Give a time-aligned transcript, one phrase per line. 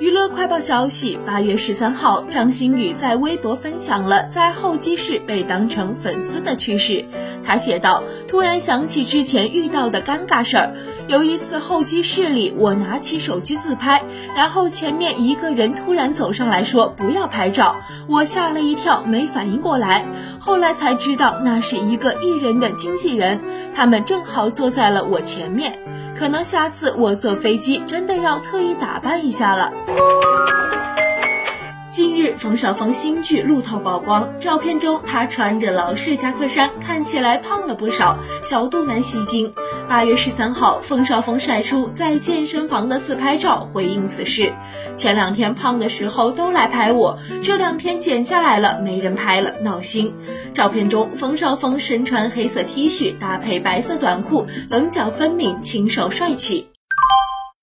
[0.00, 7.04] 娱乐快报消息：八月十三号，张馨予在微博分享了在候机室被当成粉丝的趣事。
[7.44, 10.74] 他写道：“突然想起之前遇到的尴尬事儿，
[11.08, 14.02] 有一次候机室里，我拿起手机自拍，
[14.36, 17.76] 然后前面一个人突然走上来说不要拍照，
[18.06, 20.06] 我吓了一跳，没反应过来，
[20.38, 23.40] 后来才知道那是一个艺人的经纪人，
[23.74, 25.78] 他们正好坐在了我前面。”
[26.16, 29.72] 可能下次我坐飞机真的要特意打扮一下了。
[32.36, 39.52] 冯绍峰新剧路透曝光，照片中他穿着老式夹克衫，看起来胖了不少，小肚腩吸睛。
[39.88, 44.52] 八月十三号，冯绍峰晒出在健身房的自拍照，回应此事。
[44.94, 50.12] 前两天胖的时候都来拍我，这两天减下来了，没人拍了，闹心。
[50.54, 56.68] 照片中，冯绍峰身穿黑色 T 恤，搭配白色短裤，棱角分明，清瘦帅气。